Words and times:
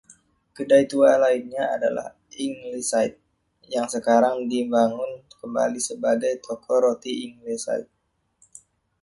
Kedai 0.57 0.83
tua 0.91 1.11
lainnya 1.23 1.63
adalah 1.77 2.07
Ingleside, 2.45 3.17
yang 3.75 3.85
sekarang 3.95 4.37
dibangun 4.51 5.11
kembali 5.39 5.77
sebagai 5.89 6.33
toko 6.45 6.73
roti 6.83 7.11
Ingleside. 7.29 7.85